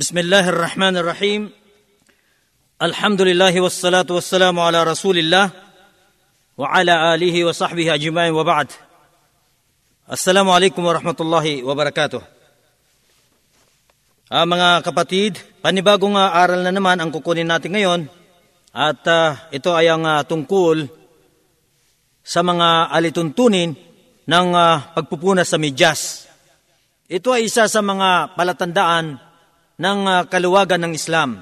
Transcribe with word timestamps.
بسم 0.00 0.17
الله 0.17 0.55
الرحمن 0.55 1.03
الرحيم 1.03 1.51
الحمد 2.79 3.21
لله 3.21 3.51
والصلاة 3.59 4.07
والسلام 4.07 4.55
على 4.55 4.87
رسول 4.87 5.19
الله 5.19 5.51
وعلى 6.57 6.93
آله 7.15 7.35
وصحبه 7.45 7.99
أجمعين 7.99 8.31
وبعد 8.31 8.71
السلام 10.11 10.47
عليكم 10.47 10.79
ورحمة 10.79 11.17
الله 11.19 11.45
وبركاته 11.67 12.23
Ah, 14.31 14.47
mga 14.47 14.79
kapatid, 14.79 15.43
panibagong 15.59 16.15
ah, 16.15 16.39
aral 16.39 16.63
na 16.63 16.71
naman 16.71 16.95
ang 16.95 17.11
kukunin 17.11 17.51
natin 17.51 17.75
ngayon 17.75 18.07
at 18.71 19.03
ah, 19.11 19.51
ito 19.51 19.75
ay 19.75 19.91
ang 19.91 20.07
ah, 20.07 20.23
tungkol 20.23 20.87
sa 22.23 22.39
mga 22.39 22.95
alituntunin 22.95 23.75
ng 24.23 24.47
ah, 24.55 24.95
pagpupunas 24.95 25.51
sa 25.51 25.59
medyas. 25.59 26.31
Ito 27.11 27.35
ay 27.35 27.51
isa 27.51 27.67
sa 27.67 27.83
mga 27.83 28.39
palatandaan 28.39 29.19
ng 29.81 29.99
ah, 30.05 30.23
kaluwagan 30.29 30.85
ng 30.85 30.93
Islam. 30.93 31.41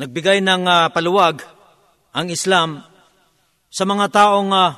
Nagbigay 0.00 0.40
ng 0.40 0.64
ah, 0.64 0.88
paluwag 0.88 1.44
ang 2.16 2.32
Islam 2.32 2.80
sa 3.68 3.84
mga 3.84 4.08
taong 4.08 4.50
ah, 4.56 4.72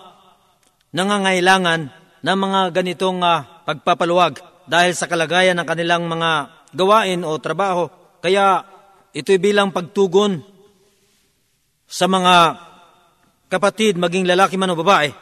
nangangailangan 0.91 1.81
ng 2.27 2.39
mga 2.43 2.61
ganitong 2.75 3.23
pagpapaluwag 3.63 4.43
dahil 4.67 4.99
sa 4.99 5.07
kalagayan 5.07 5.55
ng 5.63 5.67
kanilang 5.69 6.11
mga 6.11 6.51
gawain 6.75 7.23
o 7.23 7.39
trabaho. 7.39 7.87
Kaya 8.19 8.67
ito'y 9.15 9.39
bilang 9.39 9.71
pagtugon 9.71 10.43
sa 11.87 12.11
mga 12.11 12.59
kapatid, 13.47 13.95
maging 13.95 14.27
lalaki 14.27 14.59
man 14.59 14.75
o 14.75 14.81
babae, 14.81 15.15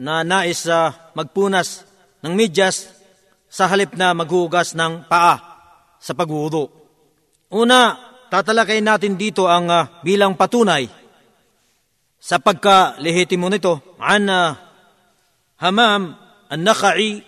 na 0.00 0.24
nais 0.24 0.64
uh, 0.64 0.88
magpunas 1.12 1.84
ng 2.24 2.32
medyas 2.32 2.88
sa 3.52 3.68
halip 3.68 3.92
na 3.92 4.16
maghugas 4.16 4.72
ng 4.72 5.04
paa 5.04 5.53
sa 6.04 6.12
paghuhudo. 6.12 6.68
Una, 7.56 7.96
tatalakay 8.28 8.84
natin 8.84 9.16
dito 9.16 9.48
ang 9.48 9.72
uh, 9.72 10.04
bilang 10.04 10.36
patunay 10.36 10.84
sa 12.20 12.36
pagkalehitimo 12.36 13.48
nito. 13.48 13.96
An 13.96 14.28
uh, 14.28 14.52
Hamam 15.64 16.12
an-Nakha'i 16.52 17.24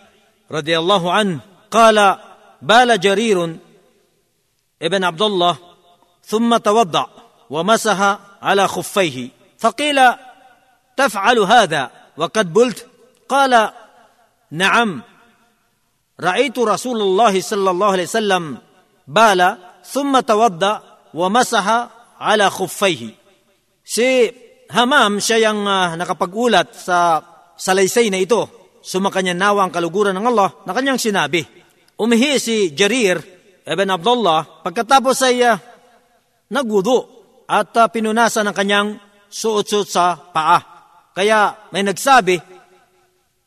radiyallahu 0.53 1.09
an 1.09 1.41
qala 1.73 2.27
بال 2.63 3.01
جرير 3.01 3.57
ابن 4.83 5.05
عبد 5.05 5.23
الله 5.23 5.57
ثم 6.25 6.57
توضأ 6.57 7.07
ومسح 7.51 8.19
على 8.43 8.69
خفيه 8.69 9.29
فقيل 9.59 10.01
تفعل 10.97 11.39
هذا 11.39 11.91
وقد 12.17 12.53
بلت 12.53 12.87
قال 13.29 13.71
نعم 14.51 15.03
رأيت 16.21 16.59
رسول 16.59 17.01
الله 17.03 17.41
صلى 17.41 17.71
الله 17.71 17.93
عليه 17.93 18.03
وسلم 18.03 18.59
bala 19.07 19.81
thumma 19.87 20.21
tawadda 20.27 20.73
wa 21.15 21.27
masaha 21.31 21.89
ala 22.19 22.51
khuffaihi. 22.51 23.15
Si 23.87 24.09
Hamam, 24.67 25.23
siya 25.23 25.47
yung 25.47 25.63
uh, 25.63 25.71
ah, 25.71 25.89
nakapag-ulat 25.95 26.75
sa 26.75 27.23
salaysay 27.55 28.11
na 28.11 28.19
ito. 28.19 28.51
Sumakanya 28.83 29.31
nawa 29.31 29.67
ang 29.67 29.71
kaluguran 29.71 30.11
ng 30.19 30.27
Allah 30.27 30.51
na 30.67 30.75
kanyang 30.75 30.99
sinabi. 30.99 31.47
Umihi 31.95 32.43
si 32.43 32.75
Jarir 32.75 33.23
ibn 33.63 33.89
Abdullah 33.89 34.67
pagkatapos 34.67 35.17
ay 35.23 35.47
ah, 35.47 35.55
uh, 35.55 35.57
nagudo 36.51 36.99
at 37.47 37.71
uh, 37.79 37.87
pinunasan 37.87 38.51
ang 38.51 38.57
kanyang 38.59 38.89
suot-suot 39.31 39.87
sa 39.87 40.19
paa. 40.19 40.59
Kaya 41.15 41.71
may 41.71 41.87
nagsabi, 41.87 42.43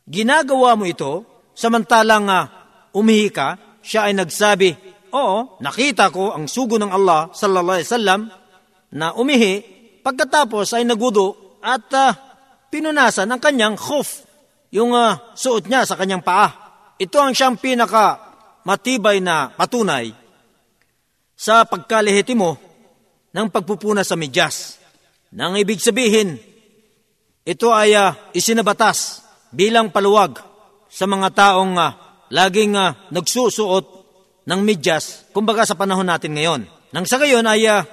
ginagawa 0.07 0.79
mo 0.79 0.87
ito 0.87 1.27
samantalang 1.51 2.31
uh, 2.31 2.47
umihi 2.95 3.27
ka, 3.27 3.59
siya 3.83 4.07
ay 4.07 4.15
nagsabi, 4.15 4.88
oo, 5.13 5.59
nakita 5.61 6.09
ko 6.13 6.33
ang 6.33 6.45
sugo 6.45 6.77
ng 6.77 6.89
Allah 6.89 7.29
sallallahu 7.33 7.77
alaihi 7.77 7.89
wasallam 7.89 8.21
na 8.93 9.13
umihi 9.13 9.53
pagkatapos 10.01 10.73
ay 10.73 10.87
nagwudu 10.87 11.59
at 11.61 11.85
uh, 11.93 12.11
pinunasan 12.71 13.29
ang 13.29 13.41
kanyang 13.41 13.75
khuf, 13.75 14.25
yung 14.73 14.95
uh, 14.95 15.35
suot 15.35 15.67
niya 15.67 15.85
sa 15.85 15.97
kanyang 15.99 16.23
paa. 16.23 16.49
Ito 16.99 17.17
ang 17.19 17.33
siyang 17.33 17.57
pinaka 17.57 18.17
matibay 18.63 19.23
na 19.23 19.51
patunay 19.53 20.11
sa 21.35 21.63
pagkalehitimo 21.63 22.59
ng 23.31 23.47
pagpupuna 23.47 24.03
sa 24.03 24.19
medyas. 24.19 24.77
Nang 25.31 25.55
ibig 25.55 25.79
sabihin, 25.79 26.41
ito 27.45 27.69
ay 27.71 27.93
uh, 27.95 28.13
isinabatas 28.33 29.25
bilang 29.53 29.89
paluwag 29.89 30.41
sa 30.89 31.05
mga 31.05 31.29
taong 31.33 31.73
uh, 31.77 31.91
laging 32.33 32.73
uh, 32.77 32.93
nagsusuot 33.13 33.98
ng 34.49 34.65
medyas, 34.65 35.29
kumbaga 35.29 35.61
sa 35.61 35.77
panahon 35.77 36.09
natin 36.09 36.33
ngayon. 36.33 36.65
Nang 36.89 37.05
sa 37.05 37.21
gayon 37.21 37.45
ay 37.45 37.69
uh, 37.69 37.85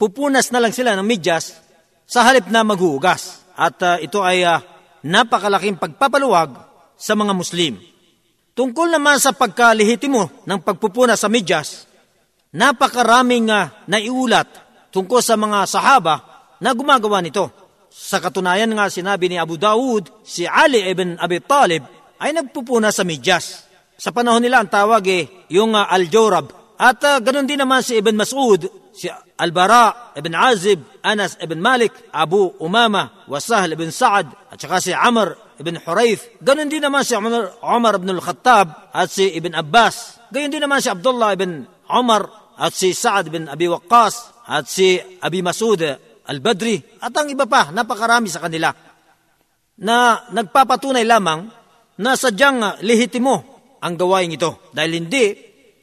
pupunas 0.00 0.48
na 0.48 0.64
lang 0.64 0.72
sila 0.72 0.96
ng 0.96 1.04
medyas 1.04 1.60
sa 2.08 2.24
halip 2.24 2.48
na 2.48 2.64
maghuhugas. 2.64 3.44
At 3.52 3.76
uh, 3.84 4.00
ito 4.00 4.24
ay 4.24 4.40
uh, 4.40 4.64
napakalaking 5.04 5.76
pagpapaluwag 5.76 6.56
sa 6.96 7.12
mga 7.12 7.36
Muslim. 7.36 7.76
Tungkol 8.56 8.88
naman 8.88 9.20
sa 9.20 9.36
pagkalihitimo 9.36 10.48
ng 10.48 10.60
pagpupuna 10.64 11.12
sa 11.12 11.28
medyas, 11.28 11.84
napakaraming 12.56 13.52
uh, 13.52 13.68
naiulat 13.84 14.48
tungkol 14.88 15.20
sa 15.20 15.36
mga 15.36 15.68
sahaba 15.68 16.24
na 16.56 16.72
gumagawa 16.72 17.20
nito. 17.20 17.52
Sa 17.92 18.16
katunayan 18.16 18.72
nga 18.72 18.88
sinabi 18.88 19.28
ni 19.28 19.36
Abu 19.36 19.60
Dawud, 19.60 20.24
si 20.24 20.48
Ali 20.48 20.84
ibn 20.88 21.20
Abi 21.20 21.44
Talib 21.44 21.84
ay 22.16 22.32
nagpupuna 22.32 22.88
sa 22.88 23.04
medyas. 23.04 23.65
Sa 23.96 24.12
panahon 24.12 24.44
nila 24.44 24.60
ang 24.60 24.68
tawag 24.68 25.04
eh, 25.08 25.48
yung 25.48 25.72
uh, 25.72 25.88
Al-Jawrab. 25.88 26.76
At 26.76 27.00
uh, 27.00 27.18
ganun 27.24 27.48
din 27.48 27.56
naman 27.56 27.80
si 27.80 27.96
Ibn 27.96 28.12
Mas'ud, 28.12 28.68
si 28.92 29.08
Al-Bara 29.12 30.16
ibn 30.16 30.32
Azib, 30.32 30.80
Anas 31.04 31.36
ibn 31.40 31.60
Malik, 31.60 31.92
Abu 32.12 32.56
Umama, 32.60 33.28
Wasahl 33.28 33.76
ibn 33.76 33.92
Sa'ad, 33.92 34.52
at 34.52 34.56
saka 34.56 34.80
si 34.80 34.92
Amr 34.96 35.36
ibn 35.60 35.76
Hurayth. 35.80 36.40
Ganon 36.40 36.72
din 36.72 36.80
naman 36.80 37.04
si 37.04 37.12
Umar, 37.12 37.56
Umar 37.60 38.00
ibn 38.00 38.12
al-Khattab 38.16 38.92
at 38.96 39.08
si 39.12 39.32
Ibn 39.36 39.52
Abbas. 39.60 40.28
Gayon 40.32 40.52
din 40.52 40.64
naman 40.64 40.80
si 40.80 40.88
Abdullah 40.88 41.36
ibn 41.36 41.68
Umar 41.92 42.28
at 42.56 42.72
si 42.72 42.96
Sa'ad 42.96 43.28
ibn 43.28 43.48
Abi 43.48 43.68
Waqqas 43.68 44.48
at 44.48 44.64
si 44.68 44.96
Abi 45.00 45.44
Masud 45.44 45.84
al-Badri 46.26 47.00
at 47.04 47.12
ang 47.12 47.28
iba 47.28 47.44
pa, 47.44 47.72
napakarami 47.72 48.32
sa 48.32 48.40
kanila 48.40 48.72
na 49.76 50.24
nagpapatunay 50.32 51.04
lamang 51.04 51.44
na 52.00 52.16
sadyang 52.16 52.80
lehitimo 52.80 53.55
ang 53.80 53.94
gawain 53.94 54.32
ito 54.32 54.70
dahil 54.72 55.04
hindi 55.04 55.24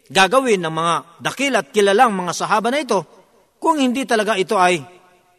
gagawin 0.09 0.61
ng 0.61 0.73
mga 0.73 0.95
dakil 1.23 1.53
at 1.57 1.71
kilalang 1.73 2.13
mga 2.13 2.33
sahaba 2.35 2.69
na 2.69 2.81
ito 2.81 3.01
kung 3.57 3.79
hindi 3.79 4.03
talaga 4.03 4.35
ito 4.35 4.59
ay 4.59 4.83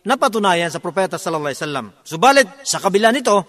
napatunayan 0.05 0.73
sa 0.73 0.81
propeta 0.81 1.21
sallallahu 1.21 1.53
alaihi 1.53 1.61
wasallam. 1.61 1.87
Subalit 2.05 2.49
sa 2.65 2.81
kabila 2.81 3.13
nito, 3.13 3.45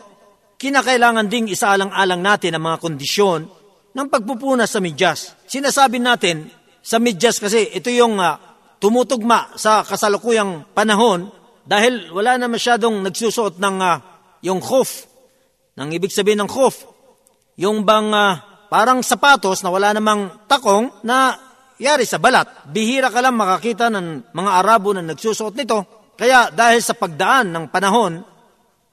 kinakailangan 0.59 1.27
ding 1.27 1.47
isaalang-alang 1.51 2.21
natin 2.21 2.55
ang 2.55 2.63
mga 2.63 2.77
kondisyon 2.83 3.41
ng 3.95 4.07
pagpupunas 4.11 4.71
sa 4.71 4.83
medyas. 4.83 5.35
Sinasabi 5.47 6.03
natin 6.03 6.51
sa 6.83 6.99
medyas 6.99 7.39
kasi 7.39 7.71
ito 7.71 7.87
yung 7.91 8.19
uh, 8.19 8.35
tumutugma 8.79 9.55
sa 9.55 9.81
kasalukuyang 9.87 10.75
panahon 10.75 11.31
dahil 11.65 12.13
wala 12.13 12.37
na 12.37 12.51
masyadong 12.51 13.01
nagsusuot 13.01 13.57
ng 13.57 13.77
uh, 13.79 13.97
yung 14.45 14.61
khuf. 14.61 15.09
Nang 15.75 15.91
ibig 15.91 16.13
sabihin 16.13 16.43
ng 16.45 16.51
khuf, 16.51 16.87
yung 17.57 17.87
bang 17.87 18.11
uh, 18.13 18.44
parang 18.67 19.01
sapatos 19.05 19.61
na 19.61 19.69
wala 19.71 19.93
namang 19.95 20.47
takong 20.49 21.03
na 21.05 21.37
yari 21.79 22.07
sa 22.07 22.21
balat. 22.21 22.67
Bihira 22.69 23.11
ka 23.11 23.19
lang 23.19 23.35
makakita 23.35 23.91
ng 23.91 24.31
mga 24.31 24.51
Arabo 24.61 24.95
na 24.95 25.03
nagsusuot 25.03 25.55
nito. 25.55 26.11
Kaya 26.15 26.51
dahil 26.51 26.79
sa 26.79 26.95
pagdaan 26.95 27.51
ng 27.51 27.65
panahon, 27.67 28.23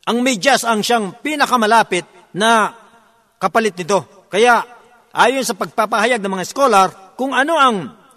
ang 0.02 0.18
medyas 0.18 0.66
ang 0.66 0.82
siyang 0.82 1.22
pinakamalapit 1.22 2.02
na 2.34 2.74
kapalit 3.38 3.78
nito. 3.78 4.26
Kaya 4.26 4.62
ayon 5.14 5.46
sa 5.46 5.54
pagpapahayag 5.54 6.18
ng 6.18 6.32
mga 6.32 6.48
scholar, 6.48 6.88
kung 7.14 7.30
ano 7.30 7.54
ang 7.54 7.76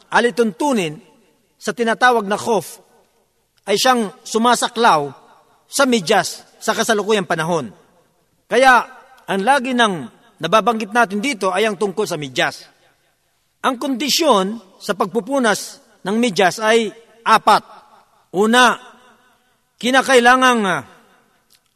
alituntunin 0.09 0.97
sa 1.59 1.73
tinatawag 1.73 2.25
na 2.25 2.37
khof, 2.37 2.81
ay 3.65 3.77
siyang 3.77 4.13
sumasaklaw 4.25 5.09
sa 5.65 5.85
medyas 5.85 6.45
sa 6.61 6.73
kasalukuyang 6.73 7.29
panahon. 7.29 7.73
Kaya 8.45 8.85
ang 9.25 9.41
lagi 9.41 9.73
ng 9.73 10.14
nababanggit 10.39 10.91
natin 10.91 11.19
dito 11.23 11.51
ay 11.51 11.67
ang 11.67 11.79
tungkol 11.79 12.05
sa 12.07 12.19
medyas. 12.19 12.67
Ang 13.65 13.75
kondisyon 13.81 14.77
sa 14.77 14.93
pagpupunas 14.93 15.81
ng 16.05 16.15
medyas 16.21 16.61
ay 16.61 16.93
apat. 17.25 17.63
Una, 18.35 18.77
kinakailangang 19.79 20.61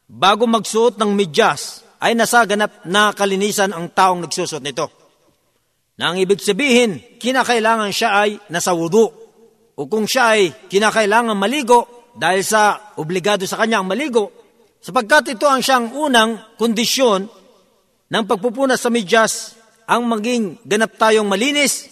bago 0.10 0.44
magsuot 0.46 0.98
ng 1.02 1.12
medyas 1.14 1.82
ay 2.00 2.16
nasaganap 2.16 2.86
na 2.88 3.12
kalinisan 3.12 3.76
ang 3.76 3.92
taong 3.92 4.24
nagsusuot 4.26 4.64
nito. 4.64 4.88
Na 6.00 6.16
ang 6.16 6.18
ibig 6.22 6.40
sabihin, 6.40 7.20
kinakailangan 7.20 7.92
siya 7.92 8.10
ay 8.24 8.40
nasa 8.48 8.72
wudu. 8.72 9.12
O 9.76 9.88
kung 9.88 10.08
siya 10.08 10.40
ay 10.40 10.68
kinakailangan 10.72 11.36
maligo 11.36 12.12
dahil 12.16 12.44
sa 12.44 12.96
obligado 12.96 13.44
sa 13.44 13.60
kanya 13.60 13.84
ang 13.84 13.88
maligo, 13.92 14.32
sapagkat 14.80 15.36
ito 15.36 15.48
ang 15.48 15.60
siyang 15.60 15.92
unang 15.92 16.56
kondisyon 16.56 17.39
ng 18.10 18.24
pagpupunas 18.26 18.82
sa 18.82 18.90
medyas 18.90 19.58
ang 19.86 20.06
maging 20.06 20.62
ganap 20.66 20.98
tayong 20.98 21.30
malinis 21.30 21.90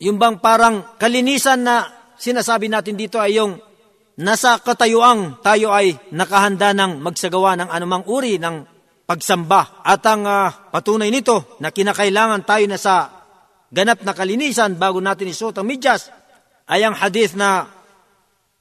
yung 0.00 0.16
bang 0.16 0.40
parang 0.40 0.96
kalinisan 0.96 1.60
na 1.60 1.86
sinasabi 2.16 2.72
natin 2.72 2.96
dito 2.96 3.20
ay 3.20 3.36
yung 3.38 3.60
nasa 4.20 4.60
katayuang 4.60 5.40
tayo 5.40 5.72
ay 5.72 5.96
nakahanda 6.12 6.76
ng 6.76 7.00
magsagawa 7.00 7.56
ng 7.56 7.68
anumang 7.72 8.04
uri 8.08 8.36
ng 8.36 8.64
pagsamba. 9.08 9.82
At 9.82 10.04
ang 10.06 10.22
uh, 10.22 10.70
patunay 10.70 11.10
nito 11.10 11.58
na 11.58 11.74
kinakailangan 11.74 12.46
tayo 12.46 12.64
na 12.70 12.78
sa 12.78 13.24
ganap 13.72 14.06
na 14.06 14.12
kalinisan 14.14 14.76
bago 14.76 15.02
natin 15.02 15.32
isuot 15.32 15.56
ang 15.58 15.66
midyas 15.66 16.12
ay 16.70 16.86
ang 16.86 16.94
hadith 16.94 17.34
na 17.34 17.66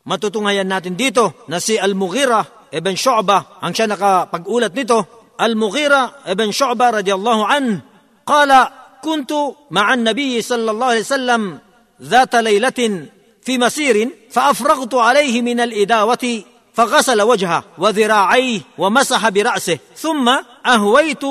matutunghayan 0.08 0.66
natin 0.66 0.98
dito 0.98 1.46
na 1.52 1.62
si 1.62 1.78
Al-Mughira 1.78 2.72
ibn 2.74 2.96
Shu'ba 2.98 3.62
ang 3.62 3.72
siya 3.76 3.86
nakapag-ulat 3.86 4.74
nito. 4.74 5.19
Al-Mughira 5.40 6.28
ibn 6.28 6.52
Shu'ba 6.52 7.00
radiyallahu 7.00 7.44
an 7.48 7.80
qala 8.28 8.80
كنت 9.00 9.32
مع 9.72 9.94
النبي 9.94 10.42
صلى 10.42 10.72
الله 10.72 10.86
عليه 10.86 11.00
وسلم 11.00 11.60
ذات 12.02 12.36
ليلة 12.36 13.08
في 13.42 13.58
مسير 13.58 14.10
فأفرغت 14.32 14.94
عليه 14.94 15.42
من 15.42 15.60
الإداوة 15.60 16.44
فغسل 16.74 17.22
وجهه 17.22 17.64
وذراعيه 17.78 18.62
ومسح 18.78 19.30
برأسه 19.30 19.78
ثم 19.96 20.28
أهويت 20.66 21.24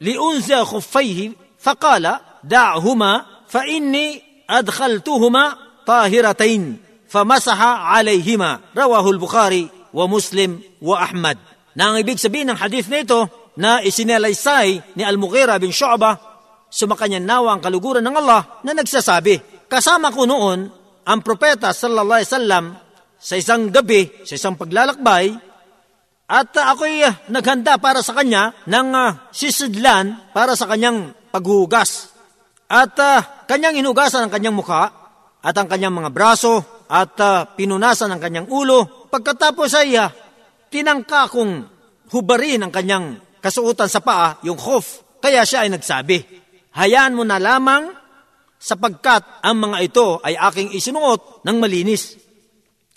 لأنزع 0.00 0.64
خفيه 0.64 1.32
فقال 1.58 2.18
دعهما 2.44 3.26
فإني 3.48 4.22
أدخلتهما 4.50 5.56
طاهرتين 5.86 6.76
فمسح 7.08 7.62
عليهما. 7.62 8.60
رواه 8.78 9.10
البخاري 9.10 9.68
ومسلم 9.94 10.60
وأحمد. 10.82 11.38
Nang 11.78 11.94
ibig 11.94 12.18
sabihin 12.18 12.50
ng 12.50 12.58
hadith 12.58 12.90
na 13.58 13.82
isinalaysay 13.82 14.94
ni 14.94 15.02
Al-Mughira 15.02 15.58
bin 15.58 15.74
Shu'bah 15.74 16.28
sumakanya 16.68 17.18
nawa 17.18 17.56
ang 17.56 17.62
kaluguran 17.64 18.04
ng 18.04 18.16
Allah 18.22 18.62
na 18.62 18.76
nagsasabi, 18.76 19.66
kasama 19.66 20.12
ko 20.12 20.28
noon 20.28 20.68
ang 21.08 21.20
propeta 21.24 21.72
sallallahu 21.72 22.20
alaihi 22.20 22.30
wasallam 22.30 22.64
sa 23.18 23.34
isang 23.34 23.72
gabi, 23.72 24.22
sa 24.22 24.38
isang 24.38 24.54
paglalakbay, 24.54 25.34
at 26.28 26.52
uh, 26.60 26.64
ako'y 26.76 27.02
uh, 27.08 27.24
naghanda 27.32 27.80
para 27.80 28.04
sa 28.04 28.12
kanya 28.12 28.52
ng 28.68 28.88
uh, 28.92 29.32
sisidlan 29.32 30.28
para 30.36 30.52
sa 30.52 30.68
kanyang 30.68 31.16
paghugas. 31.32 32.12
At 32.68 32.92
uh, 33.00 33.48
kanyang 33.48 33.80
hinugasan 33.80 34.28
ang 34.28 34.32
kanyang 34.32 34.60
mukha 34.60 34.92
at 35.40 35.56
ang 35.56 35.64
kanyang 35.72 35.96
mga 35.96 36.12
braso 36.12 36.84
at 36.84 37.16
uh, 37.16 37.48
pinunasan 37.56 38.12
ang 38.12 38.20
kanyang 38.20 38.44
ulo. 38.52 39.08
Pagkatapos 39.08 39.72
ay 39.80 39.96
uh, 39.96 40.12
tinangka 40.68 41.32
kong 41.32 41.64
hubarin 42.12 42.68
ang 42.68 42.72
kanyang 42.76 43.16
kasuotan 43.38 43.90
sa 43.90 44.02
paa, 44.02 44.38
yung 44.44 44.58
khuf. 44.58 45.02
Kaya 45.18 45.42
siya 45.42 45.66
ay 45.66 45.70
nagsabi, 45.74 46.22
hayaan 46.78 47.14
mo 47.14 47.26
na 47.26 47.42
lamang 47.42 47.90
sapagkat 48.58 49.42
ang 49.42 49.56
mga 49.58 49.78
ito 49.86 50.18
ay 50.22 50.34
aking 50.34 50.74
isinuot 50.74 51.46
ng 51.46 51.56
malinis. 51.58 52.18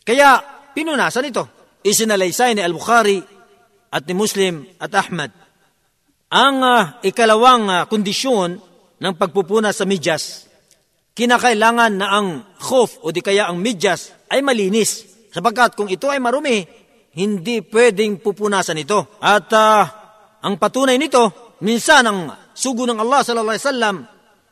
Kaya 0.01 0.41
pinunasan 0.73 1.29
ito. 1.29 1.45
Isinalaysay 1.81 2.57
ni 2.57 2.61
Al-Bukhari 2.61 3.21
at 3.93 4.05
ni 4.05 4.13
Muslim 4.13 4.65
at 4.77 4.93
Ahmad. 4.93 5.33
Ang 6.31 6.57
uh, 6.61 6.83
ikalawang 7.03 7.65
uh, 7.67 7.83
kondisyon 7.89 8.57
ng 9.01 9.13
pagpupuna 9.17 9.73
sa 9.73 9.83
midyas, 9.83 10.45
kinakailangan 11.17 11.93
na 11.97 12.07
ang 12.07 12.27
khuf 12.61 13.01
o 13.01 13.09
di 13.09 13.19
kaya 13.19 13.49
ang 13.49 13.59
midyas 13.59 14.13
ay 14.29 14.45
malinis. 14.45 15.05
Sapagkat 15.33 15.75
kung 15.75 15.89
ito 15.89 16.07
ay 16.07 16.21
marumi, 16.21 16.63
hindi 17.17 17.59
pwedeng 17.67 18.23
pupunasan 18.23 18.79
ito. 18.79 19.19
At 19.19 19.49
uh, 19.51 20.00
ang 20.41 20.57
patunay 20.57 20.97
nito, 20.97 21.53
minsan 21.61 22.01
ang 22.05 22.19
sugo 22.57 22.89
ng 22.89 22.97
Allah 22.97 23.21
sallallahu 23.21 23.53
alaihi 23.53 23.67
wasallam, 23.69 23.95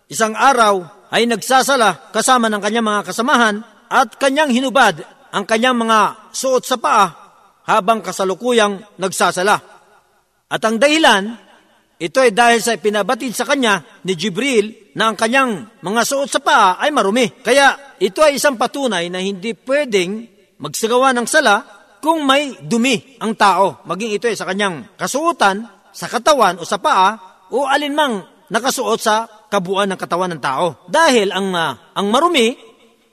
isang 0.10 0.34
araw 0.38 0.86
ay 1.10 1.26
nagsasala 1.26 2.14
kasama 2.14 2.46
ng 2.50 2.62
kanyang 2.62 2.86
mga 2.86 3.02
kasamahan 3.10 3.56
at 3.90 4.14
kanyang 4.22 4.54
hinubad 4.54 5.02
ang 5.34 5.46
kanyang 5.50 5.78
mga 5.78 6.30
suot 6.30 6.64
sa 6.66 6.78
paa 6.78 7.06
habang 7.66 8.02
kasalukuyang 8.06 8.82
nagsasala. 9.02 9.58
At 10.50 10.62
ang 10.66 10.82
dahilan, 10.82 11.38
ito 12.02 12.18
ay 12.22 12.34
dahil 12.34 12.62
sa 12.62 12.78
pinabatid 12.78 13.34
sa 13.34 13.46
kanya 13.46 13.82
ni 14.06 14.14
Jibril 14.14 14.94
na 14.98 15.14
ang 15.14 15.18
kanyang 15.18 15.82
mga 15.82 16.02
suot 16.06 16.30
sa 16.30 16.42
paa 16.42 16.82
ay 16.82 16.90
marumi. 16.90 17.30
Kaya 17.42 17.98
ito 18.02 18.22
ay 18.26 18.38
isang 18.38 18.58
patunay 18.58 19.10
na 19.10 19.22
hindi 19.22 19.54
pwedeng 19.54 20.26
magsagawa 20.58 21.14
ng 21.18 21.28
sala 21.30 21.80
kung 22.02 22.26
may 22.26 22.58
dumi 22.58 23.20
ang 23.22 23.36
tao. 23.38 23.86
Maging 23.86 24.18
ito 24.18 24.26
ay 24.26 24.38
sa 24.40 24.48
kanyang 24.50 24.96
kasuotan, 24.98 25.79
sa 25.92 26.08
katawan 26.08 26.62
o 26.62 26.64
sa 26.64 26.78
paa 26.78 27.18
o 27.50 27.66
alinmang 27.66 28.22
nakasuot 28.50 29.00
sa 29.00 29.30
kabuuan 29.50 29.90
ng 29.94 30.00
katawan 30.00 30.32
ng 30.38 30.42
tao. 30.42 30.86
Dahil 30.90 31.34
ang, 31.34 31.50
uh, 31.54 31.74
ang 31.98 32.08
marumi, 32.10 32.54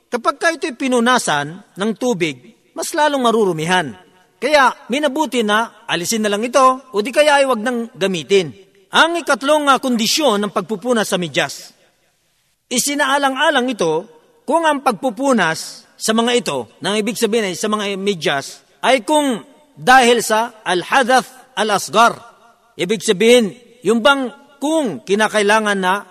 kapag 0.09 0.37
ka 0.37 0.49
ito'y 0.53 0.77
pinunasan 0.77 1.77
ng 1.77 1.91
tubig, 1.97 2.57
mas 2.77 2.93
lalong 2.93 3.25
marurumihan. 3.25 3.97
Kaya 4.37 4.89
minabuti 4.93 5.41
na 5.41 5.89
alisin 5.89 6.21
na 6.21 6.29
lang 6.29 6.45
ito 6.45 6.93
o 6.93 6.97
di 7.01 7.09
kaya 7.09 7.41
ay 7.41 7.49
wag 7.49 7.61
nang 7.65 7.89
gamitin. 7.97 8.53
Ang 8.93 9.21
ikatlong 9.21 9.69
uh, 9.69 9.81
kondisyon 9.81 10.41
ng 10.45 10.53
pagpupunas 10.53 11.09
sa 11.09 11.17
medyas. 11.17 11.73
Isinaalang-alang 12.69 13.67
ito 13.73 13.93
kung 14.47 14.63
ang 14.63 14.85
pagpupunas 14.85 15.87
sa 15.97 16.13
mga 16.13 16.33
ito, 16.37 16.59
nang 16.85 16.95
ibig 16.95 17.17
sabihin 17.17 17.51
ay 17.51 17.57
sa 17.57 17.73
mga 17.73 17.97
medyas, 17.97 18.61
ay 18.85 19.03
kung 19.03 19.43
dahil 19.77 20.21
sa 20.21 20.61
al-hadath 20.63 21.57
al-asgar. 21.57 22.15
Ibig 22.77 23.01
sabihin, 23.01 23.57
yung 23.81 24.05
bang 24.05 24.29
kung 24.61 25.01
kinakailangan 25.01 25.79
na 25.81 26.05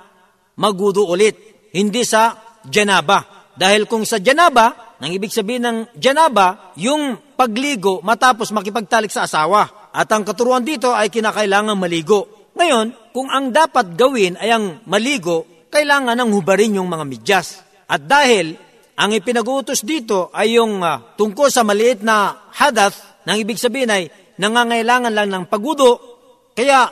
magudo 0.57 1.05
ulit, 1.05 1.69
hindi 1.77 2.01
sa 2.01 2.33
janaba. 2.65 3.49
Dahil 3.53 3.85
kung 3.85 4.03
sa 4.03 4.17
janaba, 4.17 4.97
nang 4.97 5.11
ibig 5.11 5.29
sabihin 5.29 5.63
ng 5.63 5.77
janaba, 5.99 6.73
yung 6.79 7.35
pagligo 7.37 8.01
matapos 8.01 8.49
makipagtalik 8.49 9.13
sa 9.13 9.29
asawa. 9.29 9.91
At 9.93 10.09
ang 10.11 10.25
katuruan 10.25 10.65
dito 10.65 10.91
ay 10.91 11.13
kinakailangan 11.13 11.77
maligo. 11.77 12.49
Ngayon, 12.55 13.13
kung 13.13 13.29
ang 13.29 13.51
dapat 13.51 13.95
gawin 13.95 14.39
ay 14.39 14.49
ang 14.51 14.83
maligo, 14.87 15.67
kailangan 15.71 16.15
ng 16.15 16.31
hubarin 16.31 16.79
yung 16.79 16.87
mga 16.87 17.05
midyas. 17.05 17.61
At 17.85 18.07
dahil 18.07 18.55
ang 18.95 19.11
ipinag-uutos 19.11 19.83
dito 19.83 20.31
ay 20.31 20.55
yung 20.55 20.79
uh, 20.79 21.15
tungkol 21.19 21.51
sa 21.51 21.67
maliit 21.67 21.99
na 21.99 22.47
hadath, 22.55 23.23
nang 23.27 23.35
ibig 23.35 23.59
sabihin 23.59 23.91
ay 23.91 24.07
nangangailangan 24.39 25.11
lang 25.11 25.27
ng 25.31 25.43
pagudo, 25.51 26.14
kaya 26.54 26.90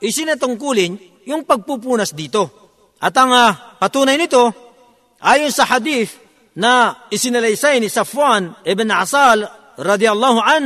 isinatungkulin 0.00 1.24
yung 1.28 1.44
pagpupunas 1.44 2.14
dito. 2.14 2.50
At 2.98 3.14
ang 3.14 3.30
uh, 3.30 3.78
patunay 3.78 4.18
nito, 4.18 4.50
ayon 5.22 5.54
sa 5.54 5.68
hadith 5.68 6.18
na 6.58 7.06
isinalaysay 7.12 7.78
ni 7.78 7.86
Safwan 7.86 8.58
ibn 8.66 8.90
Asal 8.90 9.46
radiyallahu 9.78 10.40
an, 10.42 10.64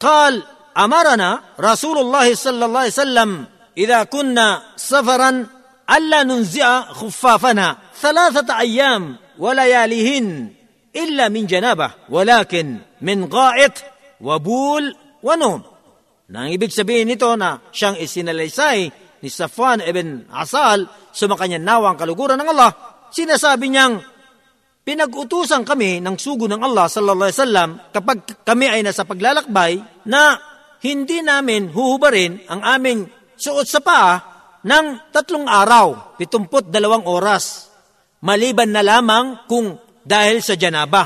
قال 0.00 0.42
أمرنا 0.78 1.60
رسول 1.60 1.98
الله 1.98 2.34
صلى 2.34 2.64
الله 2.64 2.80
عليه 2.80 2.88
وسلم 3.04 3.30
إذا 3.78 4.02
كنا 4.02 4.62
سفرا 4.76 5.46
ألا 5.96 6.22
ننزع 6.22 6.80
خفافنا 6.80 7.76
ثلاثة 8.00 8.58
أيام 8.58 9.16
ولياليهن 9.38 10.52
إلا 10.96 11.28
من 11.28 11.46
جنابة 11.46 11.90
ولكن 12.08 12.78
من 13.00 13.24
غائط 13.24 13.72
وبول 14.20 14.96
ونوم 15.22 15.62
nang 16.25 16.49
ibig 16.49 16.73
sabihin 16.73 17.05
nito 17.05 17.29
na 17.37 17.61
siyang 17.69 18.01
isinalaysay 18.01 18.79
ni 19.21 19.29
Safwan 19.29 19.85
ibn 19.85 20.25
Asal, 20.33 20.89
sumakanya 21.13 21.61
nawa 21.61 21.93
ang 21.93 21.97
kaluguran 22.01 22.41
ng 22.41 22.49
Allah, 22.49 22.71
sinasabi 23.13 23.69
niyang, 23.69 24.01
pinag-utusan 24.85 25.65
kami 25.65 26.01
ng 26.01 26.17
sugo 26.17 26.45
ng 26.45 26.61
Allah 26.61 26.85
sallallahu 26.85 27.29
alaihi 27.29 27.41
wasallam 27.41 27.69
kapag 27.89 28.17
kami 28.45 28.69
ay 28.69 28.85
nasa 28.85 29.01
paglalakbay 29.01 29.81
na 30.05 30.37
hindi 30.85 31.25
namin 31.25 31.73
huhubarin 31.73 32.45
ang 32.45 32.61
aming 32.61 33.09
suot 33.33 33.65
sa 33.65 33.81
paa 33.81 34.13
ng 34.65 35.13
tatlong 35.13 35.45
araw, 35.45 36.17
pitumput 36.17 36.69
dalawang 36.73 37.05
oras, 37.05 37.69
maliban 38.25 38.73
na 38.73 38.81
lamang 38.81 39.45
kung 39.45 39.77
dahil 40.01 40.41
sa 40.41 40.57
janaba. 40.57 41.05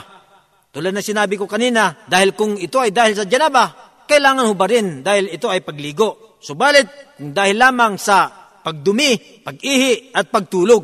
Tulad 0.71 0.95
na 0.95 1.03
sinabi 1.03 1.35
ko 1.35 1.43
kanina, 1.43 2.07
dahil 2.07 2.35
kung 2.35 2.55
ito 2.55 2.79
ay 2.79 2.95
dahil 2.95 3.19
sa 3.19 3.27
janaba, 3.27 3.88
kailangan 4.09 4.49
hubarin 4.49 5.05
dahil 5.05 5.29
ito 5.29 5.45
ay 5.45 5.61
pagligo. 5.61 6.41
Subalit, 6.41 6.89
kung 7.21 7.29
dahil 7.29 7.61
lamang 7.61 8.01
sa 8.01 8.25
pagdumi, 8.65 9.45
pag-ihi 9.45 10.09
at 10.17 10.33
pagtulog, 10.33 10.83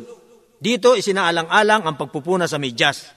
dito 0.56 0.94
isinaalang-alang 0.94 1.82
ang 1.84 1.96
pagpupunas 1.98 2.54
sa 2.54 2.62
medyas. 2.62 3.12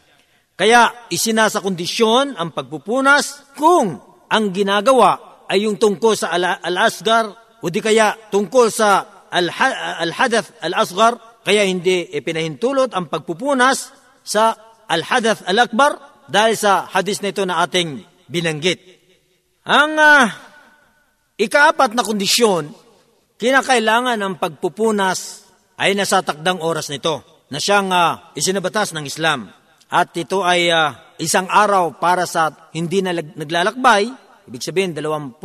Kaya 0.58 1.08
isinasa 1.08 1.64
kondisyon 1.64 2.36
ang 2.36 2.52
pagpupunas 2.52 3.56
kung 3.56 3.96
ang 4.28 4.46
ginagawa 4.52 5.46
ay 5.48 5.64
yung 5.64 5.80
tungkol 5.80 6.20
sa 6.20 6.36
al-asgar 6.36 7.32
o 7.64 7.72
di 7.72 7.80
kaya 7.80 8.12
tungkol 8.28 8.68
sa 8.68 9.08
al-hadath 9.32 10.60
al-asgar, 10.60 11.16
kaya 11.48 11.64
hindi 11.64 12.12
ipinahintulot 12.12 12.92
ang 12.92 13.08
pagpupunas 13.08 13.96
sa 14.20 14.52
al-hadath 14.92 15.48
al-akbar 15.48 16.26
dahil 16.28 16.60
sa 16.60 16.86
hadis 16.92 17.24
na 17.24 17.32
ito 17.32 17.48
na 17.48 17.64
ating 17.64 18.04
binanggit. 18.28 18.99
Ang 19.70 20.02
uh, 20.02 20.26
ikaapat 21.38 21.94
na 21.94 22.02
kondisyon, 22.02 22.74
kinakailangan 23.38 24.18
ng 24.18 24.42
pagpupunas 24.42 25.46
ay 25.78 25.94
nasa 25.94 26.26
takdang 26.26 26.58
oras 26.66 26.90
nito. 26.90 27.22
na 27.54 27.62
siyang 27.62 27.90
uh, 27.94 28.34
isinabatas 28.34 28.94
ng 28.94 29.06
Islam. 29.06 29.50
At 29.90 30.14
ito 30.18 30.42
ay 30.42 30.74
uh, 30.74 31.18
isang 31.22 31.46
araw 31.50 32.02
para 32.02 32.26
sa 32.26 32.70
hindi 32.74 33.02
na 33.02 33.14
naglalakbay, 33.14 34.10
ibig 34.50 34.62
sabihin 34.66 34.94
24 34.94 35.38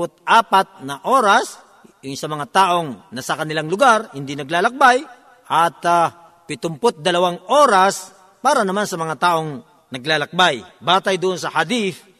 na 0.85 1.01
oras, 1.05 1.61
yung 2.05 2.17
sa 2.17 2.29
mga 2.29 2.49
taong 2.49 3.13
nasa 3.13 3.37
kanilang 3.37 3.69
lugar, 3.69 4.13
hindi 4.17 4.37
naglalakbay, 4.37 5.05
at 5.49 5.81
uh, 5.85 6.09
72 6.49 7.01
oras 7.49 8.13
para 8.41 8.65
naman 8.65 8.85
sa 8.85 8.97
mga 9.01 9.17
taong 9.21 9.65
naglalakbay. 9.89 10.65
Batay 10.81 11.17
doon 11.17 11.41
sa 11.41 11.53
hadith 11.53 12.14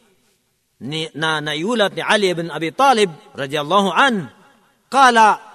ni, 0.80 1.08
na 1.16 1.44
naiulat 1.44 1.92
ni 1.94 2.02
Ali 2.02 2.32
ibn 2.32 2.48
Abi 2.48 2.72
Talib 2.72 3.10
radiyallahu 3.36 3.90
an, 3.92 4.28
kala 4.88 5.50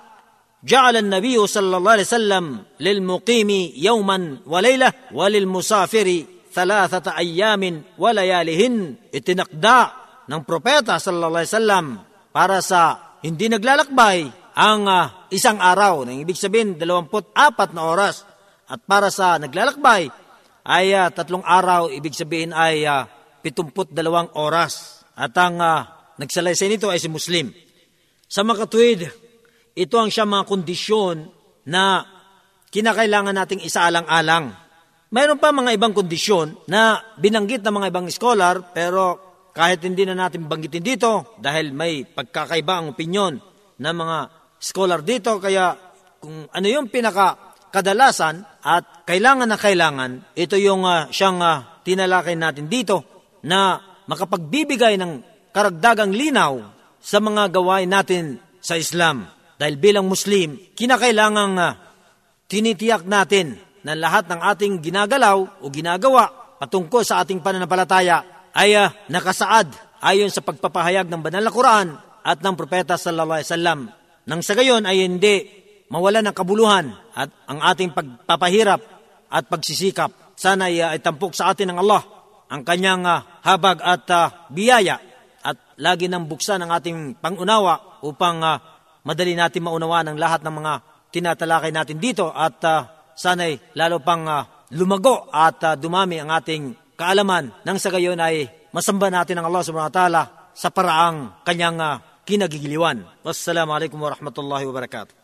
جعل 0.66 0.98
النبي 0.98 1.38
صلى 1.38 1.78
الله 1.78 1.92
عليه 1.92 2.10
وسلم 2.10 2.46
للمقيم 2.82 3.50
يوما 3.78 4.18
وليلة 4.50 5.14
وللمسافر 5.14 6.08
ثلاثة 6.50 7.06
أيام 7.18 7.64
وليالهن 8.02 8.76
itinakda 9.14 9.80
ng 10.26 10.42
propeta 10.42 10.98
sallallahu 10.98 11.38
alaihi 11.38 11.54
wasallam 11.54 11.86
para 12.34 12.66
sa 12.66 13.14
hindi 13.22 13.46
naglalakbay 13.46 14.46
ang 14.56 14.88
uh, 14.88 15.28
isang 15.30 15.60
araw, 15.60 16.08
nang 16.08 16.18
ibig 16.18 16.40
sabihin 16.40 16.80
24 16.80 17.76
na 17.76 17.82
oras. 17.84 18.24
At 18.66 18.82
para 18.88 19.12
sa 19.12 19.36
naglalakbay 19.36 20.10
ay 20.66 20.86
uh, 20.96 21.12
tatlong 21.12 21.44
araw, 21.44 21.92
ibig 21.92 22.16
sabihin 22.16 22.56
ay 22.56 22.88
uh, 22.88 23.06
72 23.44 23.94
oras. 24.34 24.99
At 25.17 25.35
ang 25.39 25.59
uh, 25.59 25.87
nagsalaysay 26.21 26.69
nito 26.69 26.93
ay 26.93 27.01
si 27.01 27.09
Muslim. 27.09 27.51
Sa 28.31 28.45
makatwid, 28.47 29.09
ito 29.75 29.97
ang 29.99 30.13
siya 30.13 30.29
mga 30.29 30.45
kondisyon 30.47 31.17
na 31.67 32.05
kinakailangan 32.71 33.35
nating 33.35 33.65
isaalang-alang. 33.67 34.55
Mayroon 35.11 35.43
pa 35.43 35.51
mga 35.51 35.75
ibang 35.75 35.91
kondisyon 35.91 36.55
na 36.71 37.03
binanggit 37.19 37.67
ng 37.67 37.75
mga 37.75 37.89
ibang 37.91 38.07
scholar 38.15 38.71
pero 38.71 39.19
kahit 39.51 39.83
hindi 39.83 40.07
na 40.07 40.15
natin 40.15 40.47
banggitin 40.47 40.87
dito 40.87 41.35
dahil 41.43 41.75
may 41.75 42.07
pagkakaiba 42.07 42.75
ang 42.79 42.95
opinyon 42.95 43.35
ng 43.83 43.95
mga 43.99 44.19
scholar 44.63 45.03
dito 45.03 45.43
kaya 45.43 45.75
kung 46.23 46.47
ano 46.47 46.67
yung 46.71 46.87
pinaka 46.87 47.57
kadalasan 47.75 48.47
at 48.63 49.03
kailangan 49.03 49.51
na 49.51 49.59
kailangan 49.59 50.11
ito 50.39 50.55
yung 50.55 50.87
uh, 50.87 51.11
siyang 51.11 51.43
uh, 51.43 51.83
tinalakay 51.83 52.39
natin 52.39 52.71
dito 52.71 53.27
na 53.43 53.90
makapagbibigay 54.11 54.99
ng 54.99 55.23
karagdagang 55.55 56.11
linaw 56.11 56.59
sa 56.99 57.23
mga 57.23 57.55
gawain 57.55 57.87
natin 57.87 58.43
sa 58.59 58.75
Islam. 58.75 59.31
Dahil 59.55 59.79
bilang 59.79 60.11
Muslim, 60.11 60.59
kinakailangang 60.75 61.55
uh, 61.55 61.79
tinitiyak 62.51 63.07
natin 63.07 63.55
na 63.87 63.95
lahat 63.95 64.27
ng 64.27 64.41
ating 64.43 64.83
ginagalaw 64.83 65.63
o 65.63 65.65
ginagawa 65.71 66.59
patungkol 66.59 67.07
sa 67.07 67.23
ating 67.23 67.39
pananampalataya 67.39 68.51
ay 68.51 68.75
uh, 68.75 68.91
nakasaad 69.07 69.71
ayon 70.03 70.29
sa 70.29 70.43
pagpapahayag 70.43 71.07
ng 71.07 71.23
banal 71.23 71.47
na 71.47 71.55
Quran 71.55 71.95
at 72.21 72.43
ng 72.43 72.55
propeta 72.59 72.99
sallallahu 72.99 73.39
alaihi 73.41 73.49
wasallam. 73.49 73.81
Nang 74.27 74.43
sa 74.43 74.59
gayon 74.59 74.85
ay 74.85 75.07
hindi 75.07 75.47
mawala 75.87 76.21
ng 76.21 76.35
kabuluhan 76.35 76.91
at 77.15 77.31
ang 77.47 77.63
ating 77.63 77.95
pagpapahirap 77.95 78.81
at 79.31 79.45
pagsisikap. 79.47 80.35
Sana 80.35 80.67
ay, 80.67 80.83
uh, 80.83 80.91
ay 80.97 81.01
tampok 81.01 81.37
sa 81.37 81.55
atin 81.55 81.71
ng 81.71 81.79
Allah 81.79 82.20
ang 82.51 82.67
kanyang 82.67 83.07
uh, 83.07 83.23
habag 83.47 83.79
at 83.81 84.05
uh, 84.11 84.51
biyaya 84.51 84.99
at 85.41 85.57
lagi 85.81 86.11
nang 86.11 86.29
buksan 86.29 86.61
ang 86.61 86.75
ating 86.75 87.17
pangunawa 87.23 88.03
upang 88.03 88.43
uh, 88.43 88.59
madali 89.07 89.39
natin 89.39 89.65
maunawa 89.65 90.05
ng 90.05 90.19
lahat 90.19 90.45
ng 90.45 90.55
mga 90.55 90.73
tinatalakay 91.15 91.71
natin 91.73 91.97
dito 92.03 92.29
at 92.29 92.59
uh, 92.67 92.85
sana'y 93.15 93.79
lalo 93.79 94.03
pang 94.03 94.27
uh, 94.27 94.67
lumago 94.75 95.31
at 95.31 95.59
uh, 95.65 95.75
dumami 95.79 96.21
ang 96.21 96.31
ating 96.35 96.95
kaalaman 96.99 97.55
nang 97.65 97.79
sa 97.81 97.89
gayon 97.89 98.21
ay 98.21 98.69
masamba 98.75 99.09
natin 99.09 99.41
ang 99.41 99.49
Allah 99.49 99.65
subhanahu 99.65 99.91
wa 99.91 99.97
ta'ala 99.97 100.23
sa 100.53 100.69
paraang 100.69 101.43
kanyang 101.47 101.79
uh, 101.81 102.03
kinagigiliwan. 102.27 103.03
Wassalamu 103.25 103.75
alaikum 103.75 103.99
warahmatullahi 103.99 104.67
wabarakatuh. 104.69 105.20